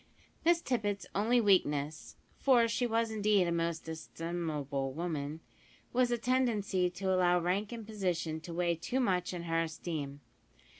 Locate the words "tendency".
6.17-6.89